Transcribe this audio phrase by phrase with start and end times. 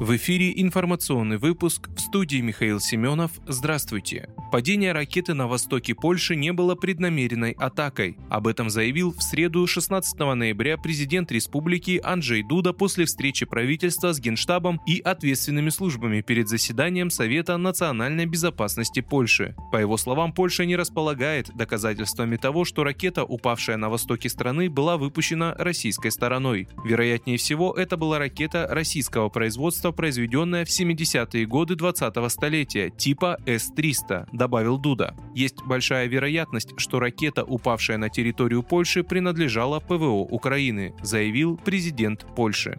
[0.00, 3.32] В эфире информационный выпуск в студии Михаил Семенов.
[3.46, 4.30] Здравствуйте.
[4.50, 8.16] Падение ракеты на востоке Польши не было преднамеренной атакой.
[8.30, 14.18] Об этом заявил в среду 16 ноября президент республики Анджей Дуда после встречи правительства с
[14.18, 19.54] Генштабом и ответственными службами перед заседанием Совета национальной безопасности Польши.
[19.70, 24.96] По его словам, Польша не располагает доказательствами того, что ракета, упавшая на востоке страны, была
[24.96, 26.68] выпущена российской стороной.
[26.86, 33.36] Вероятнее всего, это была ракета российского производства устройство, произведенное в 70-е годы 20-го столетия, типа
[33.46, 35.14] С-300, добавил Дуда.
[35.36, 42.76] Есть большая вероятность, что ракета, упавшая на территорию Польши, принадлежала ПВО Украины, заявил президент Польши.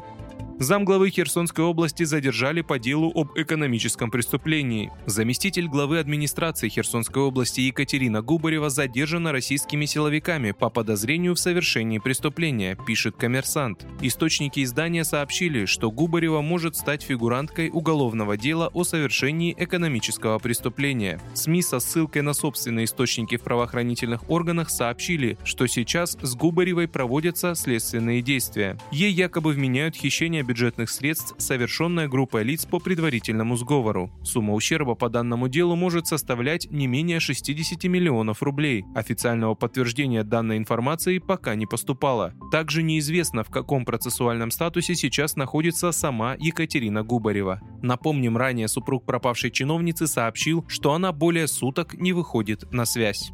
[0.61, 4.91] Замглавы Херсонской области задержали по делу об экономическом преступлении.
[5.07, 12.77] Заместитель главы администрации Херсонской области Екатерина Губарева задержана российскими силовиками по подозрению в совершении преступления,
[12.86, 13.88] пишет коммерсант.
[14.02, 21.19] Источники издания сообщили, что Губарева может стать фигуранткой уголовного дела о совершении экономического преступления.
[21.33, 27.55] СМИ со ссылкой на собственные источники в правоохранительных органах сообщили, что сейчас с Губаревой проводятся
[27.55, 28.77] следственные действия.
[28.91, 34.11] Ей якобы вменяют хищение бюджетных средств, совершенная группой лиц по предварительному сговору.
[34.21, 38.83] Сумма ущерба по данному делу может составлять не менее 60 миллионов рублей.
[38.93, 42.33] Официального подтверждения данной информации пока не поступало.
[42.52, 47.61] Также неизвестно, в каком процессуальном статусе сейчас находится сама Екатерина Губарева.
[47.81, 53.31] Напомним, ранее супруг пропавшей чиновницы сообщил, что она более суток не выходит на связь.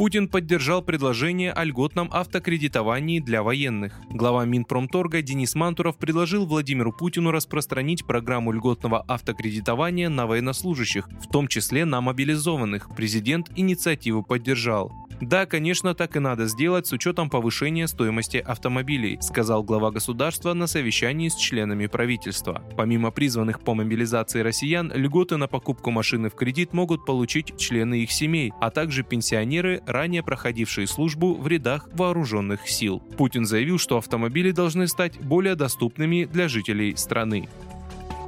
[0.00, 4.00] Путин поддержал предложение о льготном автокредитовании для военных.
[4.08, 11.48] Глава Минпромторга Денис Мантуров предложил Владимиру Путину распространить программу льготного автокредитования на военнослужащих, в том
[11.48, 12.88] числе на мобилизованных.
[12.96, 14.90] Президент инициативу поддержал.
[15.20, 20.66] Да, конечно, так и надо сделать с учетом повышения стоимости автомобилей, сказал глава государства на
[20.66, 22.62] совещании с членами правительства.
[22.76, 28.12] Помимо призванных по мобилизации россиян, льготы на покупку машины в кредит могут получить члены их
[28.12, 33.00] семей, а также пенсионеры, ранее проходившие службу в рядах вооруженных сил.
[33.18, 37.48] Путин заявил, что автомобили должны стать более доступными для жителей страны.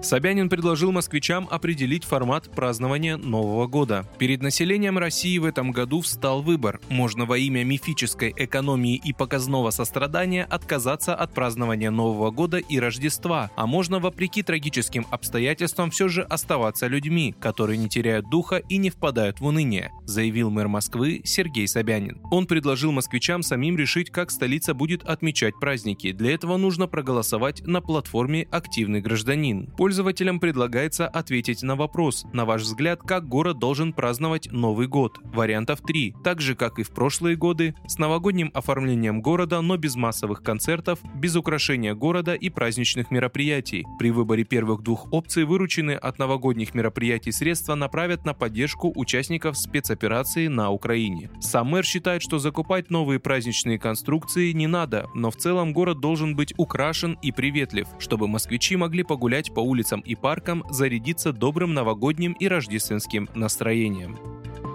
[0.02, 4.04] Собянин предложил москвичам определить формат празднования Нового года.
[4.18, 6.80] Перед населением России в этом году встал выбор.
[6.88, 13.52] Можно во имя мифической экономии и показного сострадания отказаться от празднования Нового года и Рождества,
[13.54, 18.90] а можно вопреки трагическим обстоятельствам все же оставаться людьми, которые не теряют духа и не
[18.90, 22.20] впадают в уныние, заявил мэр Москвы Сергей Собянин.
[22.32, 26.10] Он предложил москвичам самим решить, как столица будет отмечать праздники.
[26.10, 29.68] Для этого нужно проголосовать на платформе «Активный гражданин».
[29.92, 35.18] Пользователям предлагается ответить на вопрос, на ваш взгляд, как город должен праздновать Новый год.
[35.22, 36.14] Вариантов три.
[36.24, 40.98] Так же, как и в прошлые годы, с новогодним оформлением города, но без массовых концертов,
[41.14, 43.84] без украшения города и праздничных мероприятий.
[43.98, 50.46] При выборе первых двух опций вырученные от новогодних мероприятий средства направят на поддержку участников спецоперации
[50.46, 51.28] на Украине.
[51.42, 56.34] Сам мэр считает, что закупать новые праздничные конструкции не надо, но в целом город должен
[56.34, 61.74] быть украшен и приветлив, чтобы москвичи могли погулять по улицам улицам и паркам зарядиться добрым
[61.74, 64.16] новогодним и рождественским настроением.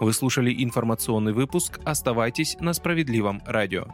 [0.01, 1.79] Вы слушали информационный выпуск.
[1.85, 3.85] Оставайтесь на справедливом радио.